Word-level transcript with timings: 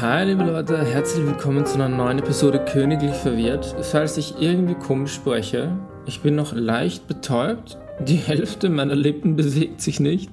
Hi 0.00 0.24
liebe 0.24 0.44
Leute, 0.44 0.78
herzlich 0.84 1.26
willkommen 1.26 1.66
zu 1.66 1.74
einer 1.74 1.88
neuen 1.88 2.20
Episode 2.20 2.64
Königlich 2.64 3.16
Verwirrt. 3.16 3.74
Falls 3.80 4.16
ich 4.16 4.34
irgendwie 4.38 4.76
komisch 4.76 5.12
spreche, 5.12 5.76
ich 6.06 6.20
bin 6.20 6.36
noch 6.36 6.52
leicht 6.54 7.08
betäubt, 7.08 7.76
die 7.98 8.14
Hälfte 8.26 8.68
meiner 8.68 8.94
Lippen 8.94 9.34
bewegt 9.34 9.80
sich 9.80 9.98
nicht. 9.98 10.30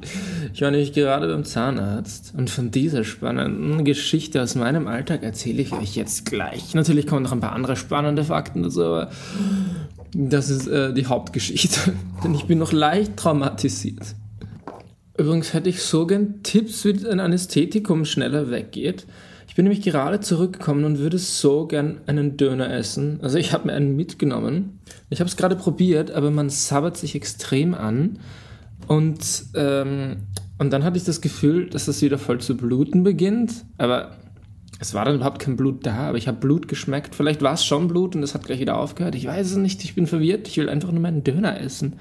Ich 0.53 0.61
war 0.61 0.69
nämlich 0.69 0.93
gerade 0.93 1.27
beim 1.27 1.45
Zahnarzt 1.45 2.35
und 2.37 2.51
von 2.51 2.69
dieser 2.69 3.03
spannenden 3.03 3.83
Geschichte 3.85 4.39
aus 4.43 4.53
meinem 4.53 4.87
Alltag 4.87 5.23
erzähle 5.23 5.63
ich 5.63 5.73
euch 5.73 5.95
jetzt 5.95 6.27
gleich. 6.27 6.75
Natürlich 6.75 7.07
kommen 7.07 7.23
noch 7.23 7.31
ein 7.31 7.39
paar 7.39 7.53
andere 7.53 7.75
spannende 7.75 8.23
Fakten 8.23 8.61
dazu, 8.61 8.83
aber 8.83 9.09
das 10.13 10.51
ist 10.51 10.67
äh, 10.67 10.93
die 10.93 11.07
Hauptgeschichte, 11.07 11.91
denn 12.23 12.35
ich 12.35 12.45
bin 12.45 12.59
noch 12.59 12.71
leicht 12.71 13.17
traumatisiert. 13.17 14.13
Übrigens 15.17 15.55
hätte 15.55 15.69
ich 15.69 15.81
so 15.81 16.05
gern 16.05 16.43
Tipps, 16.43 16.85
wie 16.85 17.07
ein 17.07 17.19
Anästhetikum 17.19 18.05
schneller 18.05 18.51
weggeht. 18.51 19.07
Ich 19.55 19.57
bin 19.57 19.63
nämlich 19.63 19.85
gerade 19.85 20.19
zurückgekommen 20.19 20.83
und 20.83 20.99
würde 20.99 21.17
so 21.17 21.65
gern 21.65 22.01
einen 22.07 22.35
Döner 22.35 22.73
essen. 22.73 23.19
Also 23.21 23.37
ich 23.37 23.53
habe 23.53 23.67
mir 23.67 23.73
einen 23.73 23.95
mitgenommen. 23.95 24.81
Ich 25.09 25.21
habe 25.21 25.29
es 25.29 25.37
gerade 25.37 25.55
probiert, 25.55 26.11
aber 26.11 26.29
man 26.29 26.49
sabbert 26.49 26.97
sich 26.97 27.15
extrem 27.15 27.73
an. 27.73 28.19
Und, 28.89 29.45
ähm, 29.55 30.17
und 30.57 30.73
dann 30.73 30.83
hatte 30.83 30.97
ich 30.97 31.05
das 31.05 31.21
Gefühl, 31.21 31.69
dass 31.69 31.85
das 31.85 32.01
wieder 32.01 32.17
voll 32.17 32.41
zu 32.41 32.57
bluten 32.57 33.05
beginnt. 33.05 33.63
Aber 33.77 34.17
es 34.81 34.93
war 34.93 35.05
dann 35.05 35.15
überhaupt 35.15 35.39
kein 35.39 35.55
Blut 35.55 35.85
da, 35.85 36.09
aber 36.09 36.17
ich 36.17 36.27
habe 36.27 36.37
Blut 36.37 36.67
geschmeckt. 36.67 37.15
Vielleicht 37.15 37.41
war 37.41 37.53
es 37.53 37.63
schon 37.63 37.87
Blut 37.87 38.13
und 38.13 38.23
es 38.23 38.33
hat 38.33 38.43
gleich 38.43 38.59
wieder 38.59 38.77
aufgehört. 38.77 39.15
Ich 39.15 39.25
weiß 39.25 39.51
es 39.51 39.55
nicht, 39.55 39.85
ich 39.85 39.95
bin 39.95 40.05
verwirrt. 40.05 40.49
Ich 40.49 40.57
will 40.57 40.67
einfach 40.67 40.91
nur 40.91 41.01
meinen 41.01 41.23
Döner 41.23 41.61
essen. 41.61 41.93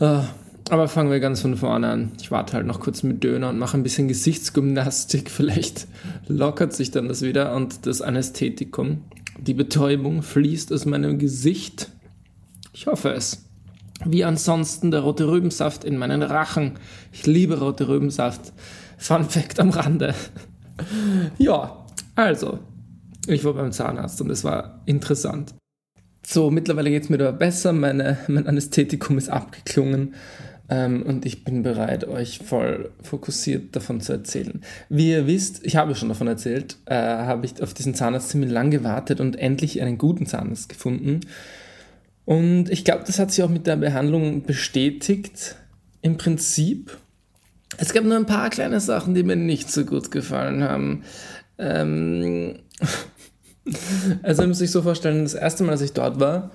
Uh, 0.00 0.22
aber 0.70 0.88
fangen 0.88 1.10
wir 1.10 1.20
ganz 1.20 1.42
von 1.42 1.56
vorne 1.56 1.88
an. 1.88 2.12
Ich 2.20 2.30
warte 2.30 2.54
halt 2.54 2.66
noch 2.66 2.80
kurz 2.80 3.02
mit 3.02 3.22
Döner 3.22 3.50
und 3.50 3.58
mache 3.58 3.76
ein 3.76 3.82
bisschen 3.82 4.08
Gesichtsgymnastik. 4.08 5.30
Vielleicht 5.30 5.86
lockert 6.26 6.72
sich 6.72 6.90
dann 6.90 7.08
das 7.08 7.22
wieder 7.22 7.54
und 7.54 7.86
das 7.86 8.02
Anästhetikum, 8.02 9.04
die 9.38 9.54
Betäubung 9.54 10.22
fließt 10.22 10.72
aus 10.72 10.86
meinem 10.86 11.18
Gesicht. 11.18 11.90
Ich 12.72 12.86
hoffe 12.86 13.10
es. 13.10 13.44
Wie 14.04 14.24
ansonsten 14.24 14.90
der 14.90 15.00
rote 15.00 15.28
Rübensaft 15.28 15.84
in 15.84 15.96
meinen 15.96 16.22
Rachen. 16.22 16.72
Ich 17.12 17.26
liebe 17.26 17.58
rote 17.58 17.88
Rübensaft. 17.88 18.52
Fun 18.98 19.24
Fact 19.24 19.60
am 19.60 19.70
Rande. 19.70 20.14
ja, 21.38 21.84
also, 22.14 22.58
ich 23.26 23.44
war 23.44 23.54
beim 23.54 23.72
Zahnarzt 23.72 24.20
und 24.20 24.30
es 24.30 24.44
war 24.44 24.82
interessant. 24.86 25.54
So, 26.26 26.50
mittlerweile 26.50 26.90
geht 26.90 27.04
es 27.04 27.08
mir 27.08 27.18
da 27.18 27.30
besser. 27.30 27.72
Meine, 27.72 28.18
mein 28.26 28.46
Anästhetikum 28.46 29.16
ist 29.16 29.28
abgeklungen. 29.28 30.14
Ähm, 30.68 31.02
und 31.02 31.24
ich 31.24 31.44
bin 31.44 31.62
bereit, 31.62 32.06
euch 32.08 32.40
voll 32.40 32.90
fokussiert 33.02 33.76
davon 33.76 34.00
zu 34.00 34.12
erzählen. 34.12 34.62
Wie 34.88 35.10
ihr 35.10 35.26
wisst, 35.26 35.64
ich 35.64 35.76
habe 35.76 35.94
schon 35.94 36.08
davon 36.08 36.26
erzählt, 36.26 36.76
äh, 36.86 36.94
habe 36.94 37.46
ich 37.46 37.62
auf 37.62 37.72
diesen 37.72 37.94
Zahnarzt 37.94 38.30
ziemlich 38.30 38.50
lang 38.50 38.70
gewartet 38.70 39.20
und 39.20 39.36
endlich 39.36 39.80
einen 39.80 39.98
guten 39.98 40.26
Zahnarzt 40.26 40.68
gefunden. 40.68 41.20
Und 42.24 42.70
ich 42.70 42.84
glaube, 42.84 43.04
das 43.06 43.20
hat 43.20 43.30
sich 43.30 43.44
auch 43.44 43.48
mit 43.48 43.66
der 43.66 43.76
Behandlung 43.76 44.42
bestätigt. 44.42 45.56
Im 46.02 46.18
Prinzip. 46.18 46.96
Es 47.78 47.92
gab 47.92 48.04
nur 48.04 48.16
ein 48.16 48.26
paar 48.26 48.50
kleine 48.50 48.80
Sachen, 48.80 49.14
die 49.14 49.22
mir 49.22 49.36
nicht 49.36 49.70
so 49.70 49.84
gut 49.84 50.10
gefallen 50.10 50.62
haben. 50.62 51.04
Ähm 51.58 52.58
also 54.22 54.42
ihr 54.42 54.48
müsst 54.48 54.62
euch 54.62 54.70
so 54.70 54.82
vorstellen, 54.82 55.22
das 55.22 55.34
erste 55.34 55.64
Mal, 55.64 55.72
als 55.72 55.80
ich 55.80 55.92
dort 55.92 56.18
war, 56.18 56.50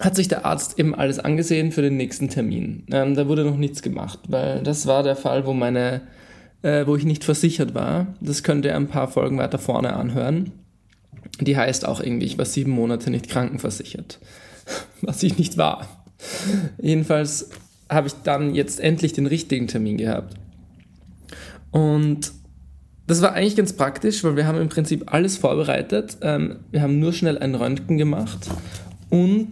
hat 0.00 0.16
sich 0.16 0.28
der 0.28 0.46
Arzt 0.46 0.78
eben 0.78 0.94
alles 0.94 1.18
angesehen 1.18 1.72
für 1.72 1.82
den 1.82 1.98
nächsten 1.98 2.30
Termin. 2.30 2.84
Ähm, 2.90 3.14
da 3.14 3.28
wurde 3.28 3.44
noch 3.44 3.58
nichts 3.58 3.82
gemacht, 3.82 4.18
weil 4.28 4.62
das 4.62 4.86
war 4.86 5.02
der 5.02 5.14
Fall, 5.14 5.44
wo 5.46 5.52
meine, 5.52 6.00
äh, 6.62 6.86
wo 6.86 6.96
ich 6.96 7.04
nicht 7.04 7.22
versichert 7.22 7.74
war. 7.74 8.06
Das 8.20 8.42
könnt 8.42 8.64
ihr 8.64 8.74
ein 8.74 8.88
paar 8.88 9.08
Folgen 9.08 9.36
weiter 9.38 9.58
vorne 9.58 9.92
anhören. 9.92 10.52
Die 11.40 11.56
heißt 11.56 11.86
auch 11.86 12.00
irgendwie, 12.00 12.26
ich 12.26 12.38
war 12.38 12.46
sieben 12.46 12.72
Monate 12.72 13.10
nicht 13.10 13.28
krankenversichert. 13.28 14.18
Was 15.02 15.22
ich 15.22 15.36
nicht 15.36 15.58
war. 15.58 15.86
Jedenfalls 16.80 17.50
habe 17.90 18.06
ich 18.08 18.14
dann 18.24 18.54
jetzt 18.54 18.80
endlich 18.80 19.12
den 19.12 19.26
richtigen 19.26 19.66
Termin 19.66 19.98
gehabt. 19.98 20.34
Und 21.72 22.32
das 23.06 23.20
war 23.20 23.34
eigentlich 23.34 23.56
ganz 23.56 23.74
praktisch, 23.74 24.24
weil 24.24 24.36
wir 24.36 24.46
haben 24.46 24.58
im 24.58 24.68
Prinzip 24.68 25.12
alles 25.12 25.36
vorbereitet. 25.36 26.16
Ähm, 26.22 26.60
wir 26.70 26.80
haben 26.80 26.98
nur 27.00 27.12
schnell 27.12 27.36
ein 27.38 27.54
Röntgen 27.54 27.98
gemacht 27.98 28.48
und 29.10 29.50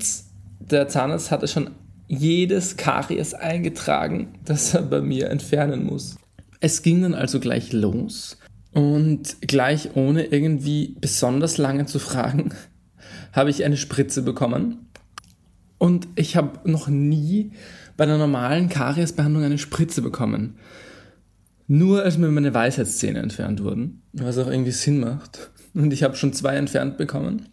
der 0.60 0.88
Zahnarzt 0.88 1.30
hatte 1.30 1.48
schon 1.48 1.70
jedes 2.06 2.76
Karies 2.76 3.34
eingetragen, 3.34 4.34
das 4.44 4.74
er 4.74 4.82
bei 4.82 5.00
mir 5.00 5.30
entfernen 5.30 5.84
muss. 5.84 6.16
Es 6.60 6.82
ging 6.82 7.02
dann 7.02 7.14
also 7.14 7.38
gleich 7.38 7.72
los 7.72 8.38
und 8.72 9.41
gleich 9.42 9.94
ohne 9.94 10.24
irgendwie 10.24 10.97
besonders 11.00 11.58
lange 11.58 11.86
zu 11.86 11.98
fragen, 11.98 12.52
habe 13.32 13.50
ich 13.50 13.64
eine 13.64 13.76
Spritze 13.76 14.22
bekommen. 14.22 14.88
Und 15.76 16.08
ich 16.16 16.34
habe 16.34 16.68
noch 16.68 16.88
nie 16.88 17.52
bei 17.97 18.04
einer 18.04 18.18
normalen 18.18 18.68
Kariesbehandlung 18.68 19.44
eine 19.44 19.58
Spritze 19.58 20.02
bekommen. 20.02 20.56
Nur 21.68 22.02
als 22.02 22.16
mir 22.18 22.28
meine 22.28 22.54
Weisheitszähne 22.54 23.20
entfernt 23.20 23.62
wurden, 23.62 24.02
was 24.12 24.38
auch 24.38 24.48
irgendwie 24.48 24.70
Sinn 24.72 24.98
macht. 24.98 25.50
Und 25.74 25.92
ich 25.92 26.02
habe 26.02 26.16
schon 26.16 26.32
zwei 26.32 26.56
entfernt 26.56 26.97
bekommen 26.97 27.48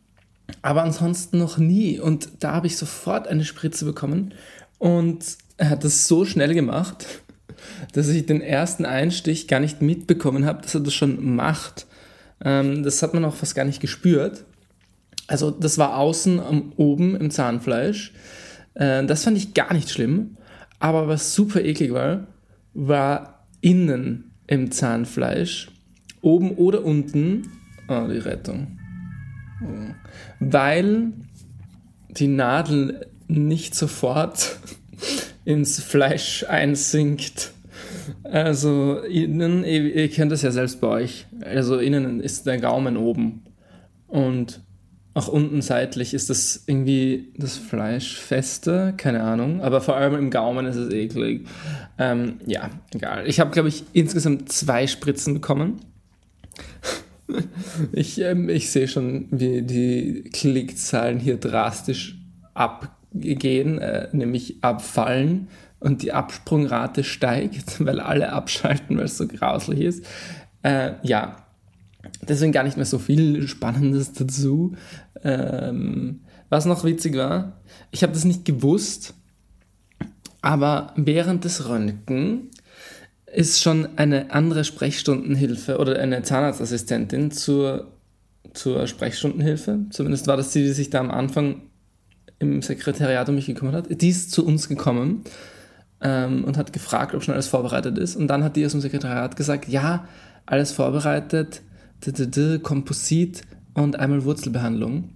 aber 0.62 0.84
ansonsten 0.84 1.38
noch 1.38 1.58
nie. 1.58 2.00
Und 2.00 2.30
da 2.40 2.54
habe 2.54 2.68
ich 2.68 2.78
sofort 2.78 3.28
eine 3.28 3.46
Spritze 3.46 3.86
bekommen 3.86 4.34
und 4.78 5.38
er 5.58 5.70
hat 5.70 5.84
das 5.84 6.08
so 6.08 6.26
schnell 6.26 6.54
gemacht, 6.54 7.06
dass 7.94 8.08
ich 8.10 8.26
den 8.26 8.42
ersten 8.42 8.86
Einstich 8.86 9.48
gar 9.48 9.60
nicht 9.60 9.82
mitbekommen 9.82 10.46
habe, 10.46 10.62
dass 10.62 10.76
er 10.76 10.82
das 10.82 10.94
schon 10.94 11.36
macht. 11.36 11.88
Ähm, 12.44 12.84
das 12.84 13.02
hat 13.02 13.14
man 13.14 13.26
auch 13.26 13.36
fast 13.36 13.56
gar 13.56 13.66
nicht 13.66 13.82
gespürt. 13.82 14.44
Also 15.28 15.52
das 15.52 15.78
war 15.78 15.98
außen 15.98 16.40
um, 16.40 16.74
oben 16.76 17.16
im 17.16 17.32
Zahnfleisch. 17.32 18.14
Äh, 18.74 19.06
das 19.06 19.24
fand 19.24 19.38
ich 19.38 19.54
gar 19.54 19.74
nicht 19.74 19.90
schlimm. 19.90 20.38
Aber 20.80 21.08
was 21.08 21.34
super 21.34 21.64
eklig 21.64 21.94
war, 21.94 22.28
war 22.74 23.46
innen 23.62 24.32
im 24.48 24.72
Zahnfleisch, 24.72 25.72
oben 26.22 26.52
oder 26.52 26.84
unten, 26.84 27.50
oh, 27.88 28.08
die 28.08 28.18
Rettung, 28.18 28.80
weil 30.40 31.14
die 32.10 32.28
Nadel 32.28 33.08
nicht 33.28 33.76
sofort 33.76 34.60
ins 35.46 35.82
Fleisch 35.82 36.46
einsinkt. 36.48 37.52
Also 38.24 39.00
innen, 39.00 39.64
ihr, 39.64 40.10
kennt 40.10 40.32
das 40.32 40.42
ja 40.42 40.52
selbst 40.52 40.82
bei 40.82 40.88
euch, 40.88 41.26
also 41.42 41.78
innen 41.80 42.20
ist 42.20 42.46
der 42.46 42.60
Gaumen 42.60 42.98
oben 42.98 43.44
und 44.08 44.62
auch 45.16 45.30
unten 45.30 45.62
seitlich 45.62 46.14
ist 46.14 46.30
das 46.30 46.66
irgendwie 46.68 47.32
das 47.38 47.58
Fleisch 47.58 48.18
fester, 48.18 48.92
keine 48.92 49.24
Ahnung, 49.24 49.62
aber 49.62 49.80
vor 49.80 49.96
allem 49.96 50.14
im 50.16 50.30
Gaumen 50.30 50.66
ist 50.66 50.76
es 50.76 50.94
eklig. 50.94 51.48
Ähm, 51.98 52.36
ja, 52.46 52.70
egal. 52.94 53.26
Ich 53.26 53.40
habe, 53.40 53.52
glaube 53.52 53.70
ich, 53.70 53.86
insgesamt 53.94 54.52
zwei 54.52 54.88
Spritzen 54.88 55.34
bekommen. 55.34 55.80
Ich, 57.92 58.20
ähm, 58.22 58.50
ich 58.50 58.72
sehe 58.72 58.88
schon, 58.88 59.28
wie 59.32 59.62
die 59.62 60.30
Klickzahlen 60.32 61.20
hier 61.20 61.38
drastisch 61.38 62.18
abgehen, 62.54 63.80
äh, 63.80 64.10
nämlich 64.12 64.64
abfallen 64.64 65.48
und 65.80 66.04
die 66.04 66.14
Absprungrate 66.14 67.04
steigt, 67.04 67.80
weil 67.86 68.00
alle 68.00 68.32
abschalten, 68.32 68.98
weil 68.98 69.06
es 69.06 69.18
so 69.18 69.28
grauslich 69.28 69.82
ist. 69.82 70.06
Äh, 70.64 70.94
ja, 71.04 71.38
deswegen 72.28 72.52
gar 72.52 72.64
nicht 72.64 72.78
mehr 72.78 72.86
so 72.86 73.00
viel 73.00 73.48
Spannendes 73.48 74.14
dazu. 74.14 74.76
Ähm, 75.24 76.22
was 76.50 76.66
noch 76.66 76.84
witzig 76.84 77.16
war, 77.16 77.62
ich 77.92 78.04
habe 78.04 78.14
das 78.14 78.26
nicht 78.26 78.46
gewusst, 78.46 79.16
aber 80.42 80.94
während 80.96 81.44
des 81.44 81.68
Röntgen 81.68 82.52
ist 83.36 83.62
schon 83.62 83.98
eine 83.98 84.32
andere 84.32 84.64
Sprechstundenhilfe 84.64 85.78
oder 85.78 86.00
eine 86.00 86.24
Zahnarztassistentin 86.24 87.32
zur, 87.32 87.92
zur 88.54 88.88
Sprechstundenhilfe. 88.88 89.80
Zumindest 89.90 90.28
war 90.28 90.38
das 90.38 90.52
die, 90.52 90.64
die 90.64 90.72
sich 90.72 90.90
da 90.90 91.00
am 91.00 91.12
Anfang 91.12 91.62
im 92.40 92.62
Sekretariat 92.62 93.28
um 93.30 93.36
mich 93.36 93.46
gekümmert 93.46 93.76
hat. 93.76 94.02
Die 94.02 94.10
ist 94.10 94.32
zu 94.32 94.46
uns 94.46 94.68
gekommen 94.68 95.24
ähm, 96.02 96.44
und 96.44 96.58
hat 96.58 96.74
gefragt, 96.74 97.14
ob 97.14 97.24
schon 97.24 97.34
alles 97.34 97.48
vorbereitet 97.48 97.98
ist. 97.98 98.16
Und 98.16 98.28
dann 98.28 98.44
hat 98.44 98.56
die 98.56 98.66
aus 98.66 98.72
dem 98.72 98.82
Sekretariat 98.82 99.36
gesagt, 99.36 99.68
ja, 99.68 100.08
alles 100.46 100.72
vorbereitet, 100.72 101.62
Komposit 102.62 103.42
und 103.74 104.00
einmal 104.00 104.24
Wurzelbehandlung. 104.24 105.15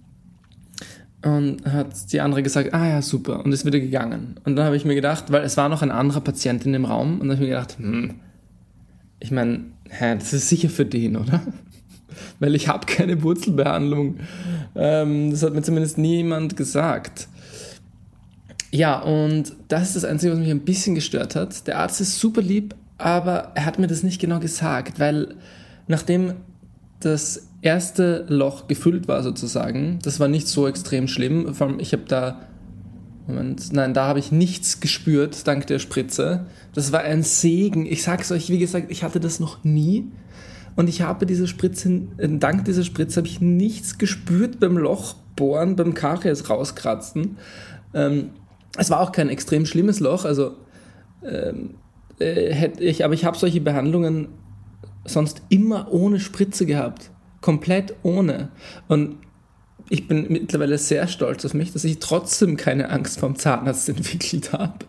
Und 1.22 1.66
hat 1.70 2.12
die 2.12 2.20
andere 2.20 2.42
gesagt, 2.42 2.72
ah 2.72 2.88
ja, 2.88 3.02
super, 3.02 3.44
und 3.44 3.52
ist 3.52 3.66
wieder 3.66 3.78
gegangen. 3.78 4.36
Und 4.44 4.56
dann 4.56 4.64
habe 4.64 4.76
ich 4.76 4.86
mir 4.86 4.94
gedacht, 4.94 5.30
weil 5.30 5.42
es 5.42 5.56
war 5.58 5.68
noch 5.68 5.82
ein 5.82 5.90
anderer 5.90 6.22
Patient 6.22 6.64
in 6.64 6.72
dem 6.72 6.86
Raum, 6.86 7.20
und 7.20 7.28
dann 7.28 7.36
habe 7.36 7.44
ich 7.44 7.50
mir 7.50 7.56
gedacht, 7.56 7.76
hm, 7.78 8.14
ich 9.18 9.30
meine, 9.30 9.64
hä, 9.90 10.14
das 10.14 10.32
ist 10.32 10.48
sicher 10.48 10.70
für 10.70 10.86
den, 10.86 11.16
oder? 11.16 11.42
weil 12.38 12.54
ich 12.54 12.68
habe 12.68 12.86
keine 12.86 13.22
Wurzelbehandlung. 13.22 14.16
Ähm, 14.74 15.30
das 15.30 15.42
hat 15.42 15.54
mir 15.54 15.62
zumindest 15.62 15.98
niemand 15.98 16.56
gesagt. 16.56 17.28
Ja, 18.72 19.00
und 19.00 19.52
das 19.68 19.88
ist 19.88 19.96
das 19.96 20.04
Einzige, 20.04 20.32
was 20.32 20.38
mich 20.38 20.50
ein 20.50 20.60
bisschen 20.60 20.94
gestört 20.94 21.36
hat. 21.36 21.66
Der 21.66 21.78
Arzt 21.78 22.00
ist 22.00 22.18
super 22.18 22.40
lieb, 22.40 22.74
aber 22.98 23.52
er 23.54 23.66
hat 23.66 23.78
mir 23.78 23.88
das 23.88 24.02
nicht 24.02 24.20
genau 24.20 24.38
gesagt, 24.38 25.00
weil 25.00 25.34
nachdem 25.88 26.34
das 27.00 27.48
erste 27.62 28.24
Loch 28.28 28.68
gefüllt 28.68 29.08
war 29.08 29.22
sozusagen, 29.22 29.98
das 30.02 30.20
war 30.20 30.28
nicht 30.28 30.48
so 30.48 30.66
extrem 30.66 31.08
schlimm. 31.08 31.54
Vor 31.54 31.66
allem, 31.68 31.80
ich 31.80 31.92
habe 31.92 32.04
da, 32.06 32.40
Moment, 33.26 33.72
nein, 33.72 33.94
da 33.94 34.06
habe 34.06 34.18
ich 34.18 34.32
nichts 34.32 34.80
gespürt, 34.80 35.46
dank 35.46 35.66
der 35.66 35.78
Spritze. 35.78 36.46
Das 36.74 36.92
war 36.92 37.00
ein 37.00 37.22
Segen. 37.22 37.86
Ich 37.86 38.02
sag's 38.02 38.30
euch, 38.32 38.48
wie 38.50 38.58
gesagt, 38.58 38.90
ich 38.90 39.02
hatte 39.02 39.20
das 39.20 39.40
noch 39.40 39.64
nie. 39.64 40.10
Und 40.76 40.88
ich 40.88 41.02
habe 41.02 41.26
diese 41.26 41.46
Spritze, 41.46 42.02
dank 42.16 42.64
dieser 42.64 42.84
Spritze 42.84 43.16
habe 43.18 43.28
ich 43.28 43.40
nichts 43.40 43.98
gespürt 43.98 44.60
beim 44.60 44.78
Lochbohren, 44.78 45.76
beim 45.76 45.94
Karies 45.94 46.48
rauskratzen. 46.48 47.36
Ähm, 47.92 48.30
es 48.78 48.90
war 48.90 49.00
auch 49.00 49.12
kein 49.12 49.28
extrem 49.28 49.66
schlimmes 49.66 50.00
Loch, 50.00 50.24
also 50.24 50.52
ähm, 51.24 51.74
äh, 52.18 52.52
hätte 52.52 52.82
ich, 52.84 53.04
aber 53.04 53.14
ich 53.14 53.24
habe 53.24 53.36
solche 53.36 53.60
Behandlungen 53.60 54.28
sonst 55.04 55.42
immer 55.48 55.92
ohne 55.92 56.20
Spritze 56.20 56.66
gehabt. 56.66 57.10
Komplett 57.40 57.94
ohne. 58.02 58.50
Und 58.88 59.16
ich 59.88 60.06
bin 60.06 60.26
mittlerweile 60.28 60.78
sehr 60.78 61.08
stolz 61.08 61.44
auf 61.44 61.52
mich, 61.52 61.72
dass 61.72 61.82
ich 61.82 61.98
trotzdem 61.98 62.56
keine 62.56 62.90
Angst 62.90 63.18
vorm 63.18 63.34
Zahnarzt 63.36 63.88
entwickelt 63.88 64.52
habe. 64.52 64.86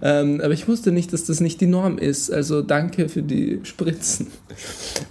Ähm, 0.00 0.40
aber 0.42 0.54
ich 0.54 0.68
wusste 0.68 0.92
nicht, 0.92 1.12
dass 1.12 1.24
das 1.24 1.40
nicht 1.40 1.60
die 1.60 1.66
Norm 1.66 1.98
ist. 1.98 2.30
Also 2.30 2.62
danke 2.62 3.08
für 3.08 3.22
die 3.22 3.60
Spritzen. 3.64 4.28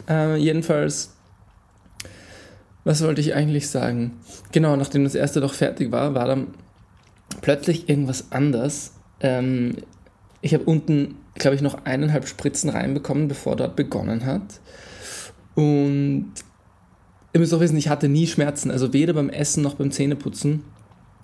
Äh, 0.09 0.37
jedenfalls, 0.37 1.11
was 2.85 3.03
wollte 3.03 3.19
ich 3.19 3.35
eigentlich 3.35 3.69
sagen? 3.69 4.13
Genau, 4.53 4.77
nachdem 4.77 5.03
das 5.03 5.13
erste 5.13 5.41
Loch 5.41 5.53
fertig 5.53 5.91
war, 5.91 6.13
war 6.13 6.25
dann 6.25 6.47
plötzlich 7.41 7.89
irgendwas 7.89 8.31
anders. 8.31 8.93
Ähm, 9.19 9.75
ich 10.41 10.53
habe 10.53 10.63
unten, 10.65 11.15
glaube 11.35 11.55
ich, 11.55 11.61
noch 11.61 11.85
eineinhalb 11.85 12.27
Spritzen 12.27 12.69
reinbekommen, 12.69 13.27
bevor 13.27 13.55
dort 13.55 13.75
begonnen 13.75 14.25
hat. 14.25 14.59
Und 15.55 16.33
ihr 17.33 17.39
müsst 17.39 17.53
auch 17.53 17.59
wissen, 17.59 17.77
ich 17.77 17.89
hatte 17.89 18.07
nie 18.07 18.27
Schmerzen, 18.27 18.71
also 18.71 18.93
weder 18.93 19.13
beim 19.13 19.29
Essen 19.29 19.63
noch 19.63 19.75
beim 19.75 19.91
Zähneputzen. 19.91 20.63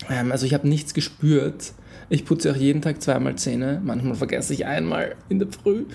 Ähm, 0.10 0.31
also 0.31 0.45
ich 0.45 0.54
habe 0.54 0.68
nichts 0.68 0.94
gespürt. 0.94 1.74
Ich 2.10 2.25
putze 2.25 2.51
auch 2.51 2.56
jeden 2.56 2.81
Tag 2.81 3.01
zweimal 3.01 3.36
Zähne. 3.36 3.81
Manchmal 3.83 4.15
vergesse 4.15 4.54
ich 4.54 4.65
einmal 4.65 5.16
in 5.30 5.39
der 5.39 5.48
Früh. 5.48 5.86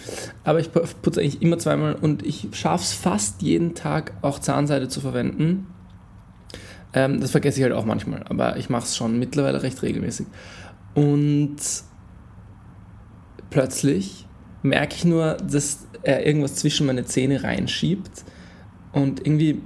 Aber 0.45 0.61
ich 0.61 0.71
putze 0.73 1.21
eigentlich 1.21 1.43
immer 1.43 1.59
zweimal 1.59 1.95
und 1.95 2.25
ich 2.25 2.49
schaffe 2.53 2.85
es 2.85 2.93
fast 2.93 3.43
jeden 3.43 3.75
Tag 3.75 4.13
auch 4.23 4.39
Zahnseide 4.39 4.89
zu 4.89 5.01
verwenden. 5.01 5.67
Ähm, 6.95 7.21
das 7.21 7.33
vergesse 7.33 7.59
ich 7.59 7.65
halt 7.65 7.75
auch 7.75 7.85
manchmal, 7.85 8.23
aber 8.25 8.57
ich 8.57 8.71
mache 8.71 8.85
es 8.85 8.97
schon 8.97 9.19
mittlerweile 9.19 9.63
recht 9.63 9.83
regelmäßig. 9.83 10.27
Und 10.95 11.57
plötzlich 13.51 14.27
merke 14.63 14.97
ich 14.97 15.05
nur, 15.05 15.35
dass 15.35 15.87
er 16.03 16.27
irgendwas 16.27 16.57
zwischen 16.57 16.87
meine 16.87 17.05
Zähne 17.05 17.43
reinschiebt 17.43 18.25
und 18.93 19.27
irgendwie 19.27 19.63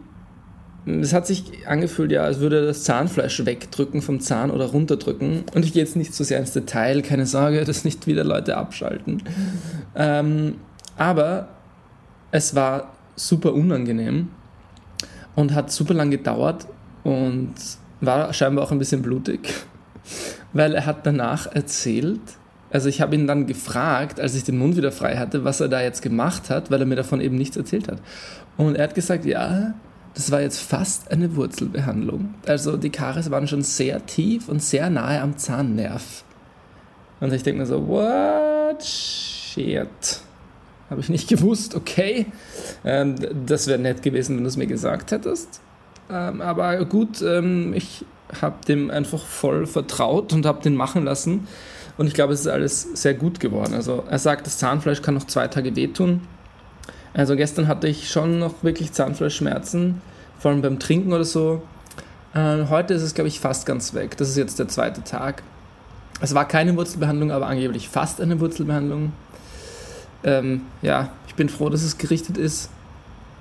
es 0.85 1.13
hat 1.13 1.27
sich 1.27 1.45
angefühlt, 1.67 2.11
ja, 2.11 2.23
als 2.23 2.41
würde 2.41 2.57
er 2.57 2.67
das 2.67 2.83
Zahnfleisch 2.83 3.45
wegdrücken 3.45 4.03
vom 4.03 4.21
Zahn 4.21 4.51
oder 4.51 4.67
runterdrücken. 4.67 5.45
Und 5.55 5.65
ich 5.65 5.73
gehe 5.73 5.83
jetzt 5.83 5.95
nicht 5.95 6.13
so 6.13 6.25
sehr 6.25 6.41
ins 6.41 6.53
Detail, 6.53 7.03
keine 7.03 7.27
Sorge, 7.27 7.65
dass 7.65 7.85
nicht 7.85 8.07
wieder 8.07 8.25
Leute 8.25 8.57
abschalten. 8.57 9.23
Ähm, 9.95 10.57
aber 10.97 11.49
es 12.33 12.55
war 12.55 12.93
super 13.15 13.53
unangenehm 13.55 14.31
und 15.37 15.55
hat 15.55 15.71
super 15.71 15.95
lang 15.95 16.11
gedauert 16.11 16.67
und 17.05 17.55
war 18.01 18.33
scheinbar 18.33 18.65
auch 18.65 18.73
ein 18.73 18.79
bisschen 18.79 19.03
blutig, 19.03 19.49
weil 20.53 20.75
er 20.75 20.85
hat 20.85 21.07
danach 21.07 21.47
erzählt, 21.47 22.21
also 22.73 22.89
ich 22.89 23.01
habe 23.01 23.15
ihn 23.15 23.27
dann 23.27 23.47
gefragt, 23.47 24.19
als 24.19 24.35
ich 24.35 24.45
den 24.45 24.59
Mund 24.59 24.77
wieder 24.77 24.93
frei 24.93 25.17
hatte, 25.17 25.45
was 25.45 25.61
er 25.61 25.69
da 25.69 25.83
jetzt 25.83 26.01
gemacht 26.01 26.51
hat, 26.51 26.71
weil 26.71 26.81
er 26.81 26.87
mir 26.87 26.97
davon 26.97 27.21
eben 27.21 27.37
nichts 27.37 27.57
erzählt 27.57 27.89
hat. 27.89 27.99
Und 28.57 28.77
er 28.77 28.85
hat 28.85 28.95
gesagt, 28.95 29.25
ja, 29.27 29.75
das 30.15 30.31
war 30.31 30.41
jetzt 30.41 30.61
fast 30.61 31.11
eine 31.11 31.37
Wurzelbehandlung. 31.37 32.35
Also 32.47 32.77
die 32.77 32.91
Karies 32.91 33.31
waren 33.31 33.47
schon 33.47 33.63
sehr 33.63 34.05
tief 34.07 34.49
und 34.49 34.63
sehr 34.63 34.91
nahe 34.91 35.21
am 35.21 35.37
Zahnnerv. 35.37 36.25
Und 37.21 37.33
ich 37.33 37.43
denke 37.43 37.61
mir 37.61 37.67
so, 37.67 37.87
what? 37.87 38.83
Shit. 38.83 40.21
Habe 40.91 41.01
ich 41.01 41.09
nicht 41.09 41.29
gewusst, 41.29 41.75
okay. 41.75 42.27
Ähm, 42.85 43.17
das 43.47 43.67
wäre 43.67 43.79
nett 43.79 44.03
gewesen, 44.03 44.37
wenn 44.37 44.45
du 44.45 44.49
es 44.49 44.57
mir 44.57 44.67
gesagt 44.67 45.13
hättest. 45.13 45.61
Ähm, 46.11 46.41
aber 46.41 46.85
gut, 46.85 47.23
ähm, 47.23 47.73
ich 47.75 48.05
habe 48.41 48.57
dem 48.67 48.91
einfach 48.91 49.25
voll 49.25 49.67
vertraut 49.67 50.33
und 50.33 50.47
habe 50.47 50.63
den 50.63 50.75
machen 50.75 51.05
lassen. 51.05 51.47
Und 51.99 52.07
ich 52.07 52.15
glaube, 52.15 52.33
es 52.33 52.41
ist 52.41 52.49
alles 52.49 52.89
sehr 52.95 53.15
gut 53.15 53.41
geworden. 53.41 53.75
Also 53.75 54.05
er 54.09 54.19
sagt, 54.19 54.47
das 54.47 54.59
Zahnfleisch 54.59 55.03
kann 55.03 55.15
noch 55.15 55.27
zwei 55.27 55.49
Tage 55.49 55.77
wehtun. 55.77 56.23
Also 57.15 57.37
gestern 57.37 57.69
hatte 57.69 57.89
ich 57.89 58.11
schon 58.11 58.39
noch 58.39 58.63
wirklich 58.63 58.93
Zahnfleischschmerzen, 58.93 60.01
vor 60.39 60.51
allem 60.51 60.63
beim 60.63 60.79
Trinken 60.79 61.13
oder 61.13 61.25
so. 61.25 61.63
Äh, 62.35 62.67
heute 62.71 62.95
ist 62.95 63.03
es, 63.03 63.15
glaube 63.15 63.29
ich, 63.29 63.41
fast 63.41 63.67
ganz 63.67 63.93
weg. 63.93 64.17
Das 64.17 64.29
ist 64.29 64.37
jetzt 64.37 64.59
der 64.59 64.69
zweite 64.69 65.05
Tag. 65.05 65.43
Es 66.21 66.35
war 66.35 66.49
keine 66.49 66.77
Wurzelbehandlung, 66.77 67.31
aber 67.31 67.49
angeblich 67.49 67.89
fast 67.89 68.21
eine 68.21 68.41
Wurzelbehandlung. 68.41 69.13
Ähm, 70.25 70.63
ja, 70.81 71.11
ich 71.27 71.35
bin 71.35 71.49
froh, 71.49 71.69
dass 71.69 71.83
es 71.83 71.99
gerichtet 71.99 72.39
ist. 72.39 72.71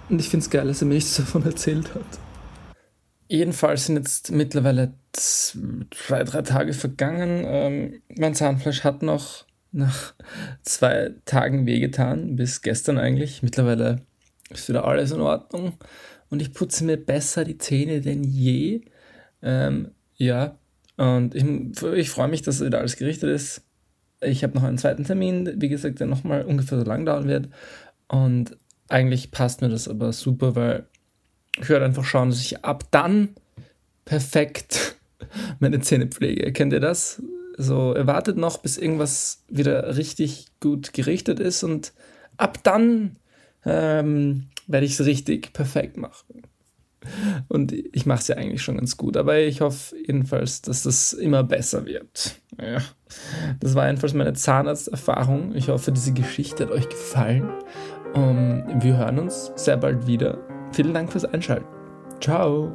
Und 0.09 0.19
ich 0.19 0.29
finde 0.29 0.43
es 0.43 0.49
geil, 0.49 0.67
dass 0.67 0.81
er 0.81 0.87
mir 0.87 0.95
nichts 0.95 1.15
davon 1.17 1.45
erzählt 1.45 1.93
hat. 1.95 2.01
Jedenfalls 3.31 3.85
sind 3.85 3.95
jetzt 3.95 4.29
mittlerweile 4.33 4.93
zwei, 5.13 6.25
drei 6.25 6.41
Tage 6.41 6.73
vergangen. 6.73 7.45
Ähm, 7.45 8.01
mein 8.17 8.35
Zahnfleisch 8.35 8.83
hat 8.83 9.03
noch 9.03 9.45
nach 9.71 10.13
zwei 10.63 11.13
Tagen 11.23 11.65
wehgetan, 11.65 12.35
bis 12.35 12.61
gestern 12.61 12.97
eigentlich. 12.97 13.41
Mittlerweile 13.41 14.01
ist 14.49 14.67
wieder 14.67 14.83
alles 14.83 15.11
in 15.11 15.21
Ordnung 15.21 15.77
und 16.29 16.41
ich 16.41 16.53
putze 16.53 16.83
mir 16.83 16.97
besser 16.97 17.45
die 17.45 17.57
Zähne 17.57 18.01
denn 18.01 18.25
je. 18.25 18.81
Ähm, 19.41 19.91
ja, 20.17 20.57
und 20.97 21.33
ich, 21.33 21.45
ich 21.83 22.09
freue 22.09 22.27
mich, 22.27 22.41
dass 22.41 22.59
wieder 22.59 22.79
alles 22.79 22.97
gerichtet 22.97 23.29
ist. 23.29 23.61
Ich 24.19 24.43
habe 24.43 24.55
noch 24.55 24.63
einen 24.63 24.77
zweiten 24.77 25.05
Termin, 25.05 25.53
wie 25.55 25.69
gesagt, 25.69 26.01
der 26.01 26.07
nochmal 26.07 26.43
ungefähr 26.43 26.79
so 26.79 26.83
lang 26.83 27.05
dauern 27.05 27.29
wird. 27.29 27.47
Und 28.09 28.57
eigentlich 28.89 29.31
passt 29.31 29.61
mir 29.61 29.69
das 29.69 29.87
aber 29.87 30.11
super, 30.11 30.57
weil 30.57 30.85
ich 31.59 31.69
werde 31.69 31.85
einfach 31.85 32.05
schauen, 32.05 32.29
dass 32.29 32.41
ich 32.41 32.63
ab 32.63 32.85
dann 32.91 33.29
perfekt 34.05 34.97
meine 35.59 35.81
Zähne 35.81 36.07
pflege. 36.07 36.51
Kennt 36.53 36.73
ihr 36.73 36.79
das? 36.79 37.21
So, 37.57 37.93
erwartet 37.93 38.37
noch, 38.37 38.59
bis 38.59 38.77
irgendwas 38.77 39.43
wieder 39.49 39.95
richtig 39.97 40.47
gut 40.59 40.93
gerichtet 40.93 41.39
ist 41.39 41.63
und 41.63 41.93
ab 42.37 42.59
dann 42.63 43.17
ähm, 43.65 44.47
werde 44.67 44.85
ich 44.85 44.93
es 44.93 45.05
richtig 45.05 45.53
perfekt 45.53 45.97
machen. 45.97 46.43
Und 47.47 47.71
ich 47.71 48.05
mache 48.05 48.19
es 48.19 48.27
ja 48.27 48.37
eigentlich 48.37 48.61
schon 48.61 48.77
ganz 48.77 48.95
gut, 48.95 49.17
aber 49.17 49.39
ich 49.39 49.61
hoffe 49.61 49.95
jedenfalls, 49.97 50.61
dass 50.61 50.83
das 50.83 51.13
immer 51.13 51.43
besser 51.43 51.85
wird. 51.85 52.35
Ja. 52.61 52.79
Das 53.59 53.73
war 53.73 53.87
jedenfalls 53.87 54.13
meine 54.13 54.33
Zahnarzterfahrung. 54.33 55.55
Ich 55.55 55.69
hoffe, 55.69 55.91
diese 55.91 56.13
Geschichte 56.13 56.63
hat 56.63 56.71
euch 56.71 56.89
gefallen. 56.89 57.49
Um, 58.13 58.63
wir 58.81 58.97
hören 58.97 59.19
uns 59.19 59.51
sehr 59.55 59.77
bald 59.77 60.05
wieder. 60.05 60.37
Vielen 60.71 60.93
Dank 60.93 61.11
fürs 61.11 61.25
Einschalten. 61.25 61.67
Ciao. 62.19 62.71